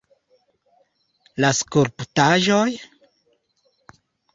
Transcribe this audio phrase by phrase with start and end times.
[1.45, 2.67] La skulptaĵoj!